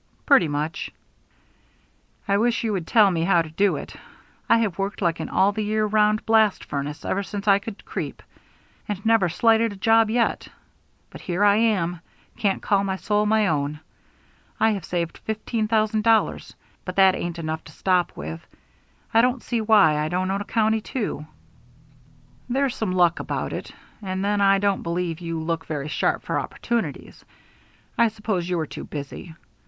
[0.25, 0.89] "Pretty much."
[2.27, 3.95] "I wish you would tell me how to do it.
[4.49, 7.85] I have worked like an all the year round blast furnace ever since I could
[7.85, 8.23] creep,
[8.89, 10.47] and never slighted a job yet,
[11.11, 11.99] but here I am
[12.35, 13.79] can't call my soul my own.
[14.59, 18.43] I have saved fifteen thousand dollars, but that ain't enough to stop with.
[19.13, 21.27] I don't see why I don't own a county too."
[22.49, 23.69] "There's some luck about it.
[24.01, 27.23] And then I don't believe you look very sharp for opportunities.
[27.99, 29.35] I suppose you are too busy.